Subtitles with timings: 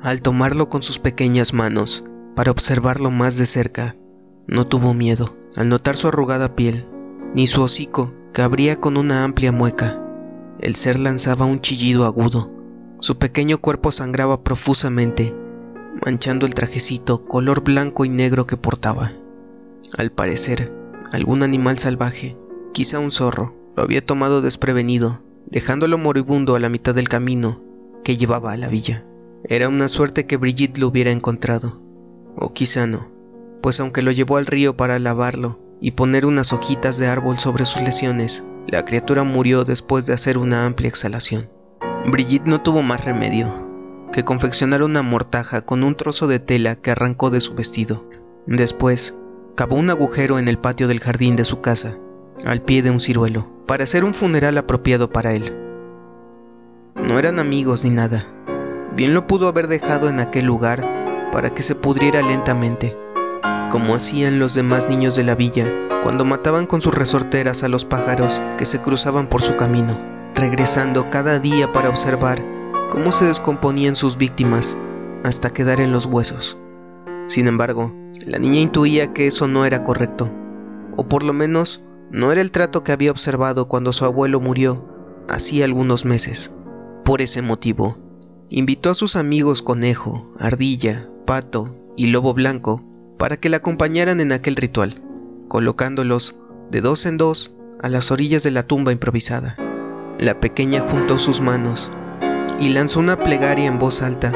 [0.00, 2.04] Al tomarlo con sus pequeñas manos,
[2.36, 3.96] para observarlo más de cerca,
[4.46, 6.86] no tuvo miedo al notar su arrugada piel,
[7.34, 10.00] ni su hocico que abría con una amplia mueca.
[10.60, 12.48] El ser lanzaba un chillido agudo.
[13.00, 15.34] Su pequeño cuerpo sangraba profusamente,
[16.04, 19.10] manchando el trajecito color blanco y negro que portaba.
[19.96, 20.72] Al parecer,
[21.10, 22.36] algún animal salvaje,
[22.72, 27.60] quizá un zorro, lo había tomado desprevenido, dejándolo moribundo a la mitad del camino
[28.04, 29.04] que llevaba a la villa.
[29.44, 31.80] Era una suerte que Brigitte lo hubiera encontrado,
[32.36, 33.10] o quizá no,
[33.62, 37.64] pues aunque lo llevó al río para lavarlo y poner unas hojitas de árbol sobre
[37.64, 41.48] sus lesiones, la criatura murió después de hacer una amplia exhalación.
[42.06, 43.68] Brigitte no tuvo más remedio
[44.12, 48.08] que confeccionar una mortaja con un trozo de tela que arrancó de su vestido.
[48.46, 49.14] Después,
[49.54, 51.98] cavó un agujero en el patio del jardín de su casa,
[52.44, 55.56] al pie de un ciruelo, para hacer un funeral apropiado para él.
[56.94, 58.24] No eran amigos ni nada.
[58.96, 62.96] Bien lo pudo haber dejado en aquel lugar para que se pudriera lentamente,
[63.70, 65.70] como hacían los demás niños de la villa
[66.02, 69.98] cuando mataban con sus resorteras a los pájaros que se cruzaban por su camino,
[70.34, 72.44] regresando cada día para observar
[72.90, 74.78] cómo se descomponían sus víctimas
[75.24, 76.56] hasta quedar en los huesos.
[77.26, 77.92] Sin embargo,
[78.26, 80.32] la niña intuía que eso no era correcto,
[80.96, 84.88] o por lo menos no era el trato que había observado cuando su abuelo murió
[85.28, 86.54] hacía algunos meses.
[87.04, 87.98] Por ese motivo,
[88.50, 92.82] invitó a sus amigos conejo, ardilla, pato y lobo blanco
[93.18, 95.02] para que la acompañaran en aquel ritual,
[95.48, 96.36] colocándolos
[96.70, 99.56] de dos en dos a las orillas de la tumba improvisada.
[100.18, 101.92] La pequeña juntó sus manos
[102.60, 104.32] y lanzó una plegaria en voz alta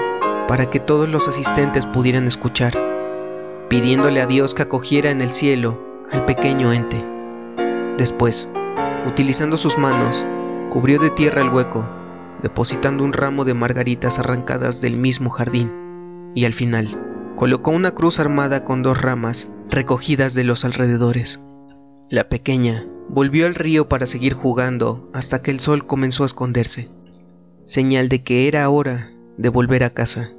[0.46, 2.78] para que todos los asistentes pudieran escuchar,
[3.68, 7.02] pidiéndole a Dios que acogiera en el cielo al pequeño ente.
[7.96, 8.48] Después,
[9.06, 10.26] utilizando sus manos,
[10.70, 12.01] cubrió de tierra el hueco,
[12.42, 16.88] depositando un ramo de margaritas arrancadas del mismo jardín, y al final,
[17.36, 21.40] colocó una cruz armada con dos ramas recogidas de los alrededores.
[22.10, 26.90] La pequeña volvió al río para seguir jugando hasta que el sol comenzó a esconderse,
[27.64, 30.30] señal de que era hora de volver a casa.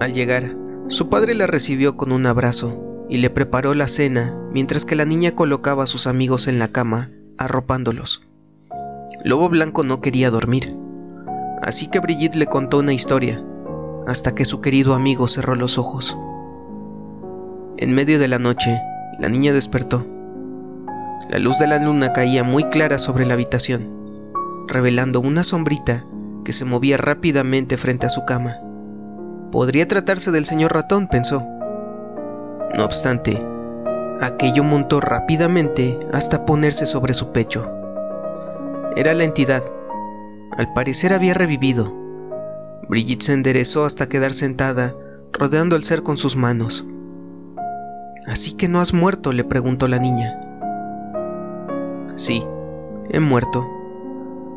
[0.00, 0.56] Al llegar,
[0.88, 5.04] su padre la recibió con un abrazo y le preparó la cena mientras que la
[5.04, 8.26] niña colocaba a sus amigos en la cama, arropándolos.
[9.24, 10.76] Lobo Blanco no quería dormir,
[11.62, 13.40] así que Brigitte le contó una historia,
[14.04, 16.16] hasta que su querido amigo cerró los ojos.
[17.76, 18.76] En medio de la noche,
[19.20, 20.04] la niña despertó.
[21.30, 24.04] La luz de la luna caía muy clara sobre la habitación,
[24.66, 26.04] revelando una sombrita
[26.44, 28.56] que se movía rápidamente frente a su cama.
[29.52, 31.46] Podría tratarse del señor ratón, pensó.
[32.74, 33.40] No obstante,
[34.20, 37.81] aquello montó rápidamente hasta ponerse sobre su pecho.
[38.94, 39.62] Era la entidad.
[40.50, 41.90] Al parecer había revivido.
[42.90, 44.94] Brigitte se enderezó hasta quedar sentada,
[45.32, 46.86] rodeando al ser con sus manos.
[48.26, 49.32] ¿Así que no has muerto?
[49.32, 50.38] le preguntó la niña.
[52.16, 52.44] Sí,
[53.10, 53.66] he muerto,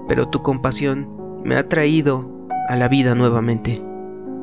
[0.09, 2.29] pero tu compasión me ha traído
[2.67, 3.81] a la vida nuevamente.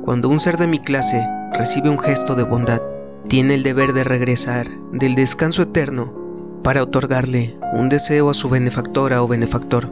[0.03, 1.23] Cuando un ser de mi clase
[1.53, 2.81] recibe un gesto de bondad,
[3.29, 6.22] tiene el deber de regresar del descanso eterno
[6.63, 9.91] para otorgarle un deseo a su benefactora o benefactor,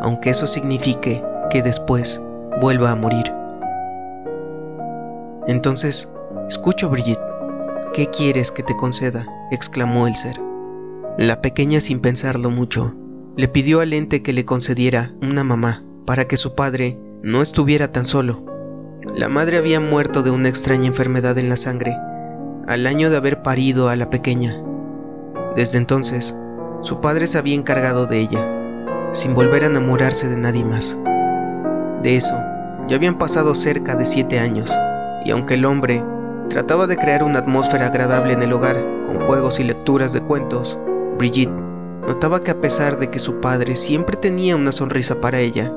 [0.00, 2.20] aunque eso signifique que después
[2.60, 3.32] vuelva a morir.
[5.46, 6.08] Entonces,
[6.48, 7.20] escucho, Brigitte.
[7.92, 9.26] ¿Qué quieres que te conceda?
[9.50, 10.36] exclamó el ser.
[11.18, 12.94] La pequeña, sin pensarlo mucho,
[13.36, 17.92] le pidió al ente que le concediera una mamá para que su padre no estuviera
[17.92, 18.44] tan solo.
[19.16, 21.96] La madre había muerto de una extraña enfermedad en la sangre
[22.66, 24.56] al año de haber parido a la pequeña.
[25.56, 26.34] Desde entonces,
[26.80, 30.98] su padre se había encargado de ella, sin volver a enamorarse de nadie más.
[32.02, 32.34] De eso,
[32.88, 34.72] ya habían pasado cerca de siete años,
[35.24, 36.04] y aunque el hombre
[36.48, 40.78] trataba de crear una atmósfera agradable en el hogar con juegos y lecturas de cuentos,
[41.18, 41.54] Brigitte
[42.06, 45.72] notaba que a pesar de que su padre siempre tenía una sonrisa para ella,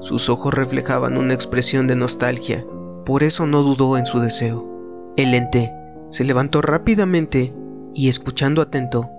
[0.00, 2.64] sus ojos reflejaban una expresión de nostalgia,
[3.04, 4.68] por eso no dudó en su deseo.
[5.16, 5.72] El ente
[6.10, 7.52] se levantó rápidamente
[7.96, 9.10] y, escuchando atento,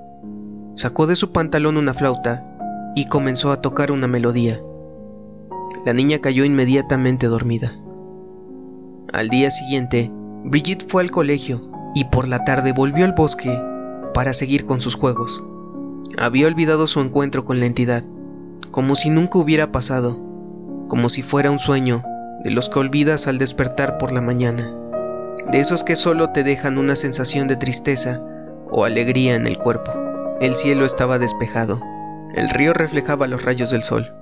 [0.75, 2.45] sacó de su pantalón una flauta
[2.95, 4.59] y comenzó a tocar una melodía.
[5.85, 7.71] La niña cayó inmediatamente dormida.
[9.11, 10.11] Al día siguiente,
[10.43, 11.61] Brigitte fue al colegio
[11.95, 13.59] y por la tarde volvió al bosque
[14.13, 15.43] para seguir con sus juegos.
[16.17, 18.03] Había olvidado su encuentro con la entidad,
[18.71, 20.17] como si nunca hubiera pasado,
[20.87, 22.03] como si fuera un sueño
[22.43, 24.71] de los que olvidas al despertar por la mañana
[25.51, 28.19] de esos que solo te dejan una sensación de tristeza
[28.77, 29.91] o alegría en el cuerpo.
[30.39, 31.81] El cielo estaba despejado,
[32.35, 34.13] el río reflejaba los rayos del sol.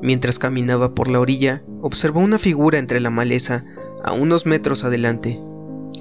[0.00, 3.64] Mientras caminaba por la orilla, observó una figura entre la maleza
[4.04, 5.40] a unos metros adelante.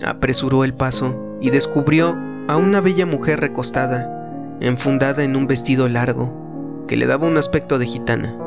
[0.05, 2.15] Apresuró el paso y descubrió
[2.47, 7.79] a una bella mujer recostada, enfundada en un vestido largo, que le daba un aspecto
[7.79, 8.37] de gitana.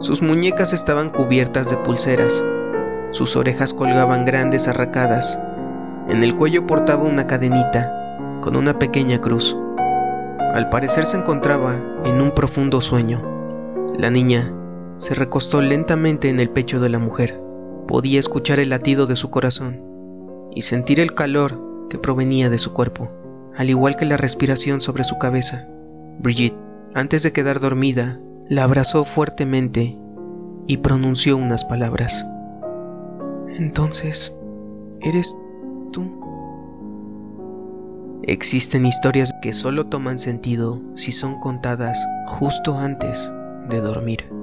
[0.00, 2.44] Sus muñecas estaban cubiertas de pulseras,
[3.12, 5.38] sus orejas colgaban grandes arracadas,
[6.08, 7.99] en el cuello portaba una cadenita
[8.40, 9.56] con una pequeña cruz.
[10.54, 13.22] Al parecer se encontraba en un profundo sueño.
[13.96, 14.52] La niña
[14.96, 17.40] se recostó lentamente en el pecho de la mujer.
[17.86, 19.82] Podía escuchar el latido de su corazón
[20.54, 23.10] y sentir el calor que provenía de su cuerpo,
[23.56, 25.68] al igual que la respiración sobre su cabeza.
[26.18, 26.58] Brigitte,
[26.94, 29.96] antes de quedar dormida, la abrazó fuertemente
[30.66, 32.26] y pronunció unas palabras.
[33.58, 34.36] Entonces,
[35.00, 35.36] ¿eres
[35.92, 36.19] tú?
[38.24, 43.32] Existen historias que solo toman sentido si son contadas justo antes
[43.68, 44.39] de dormir.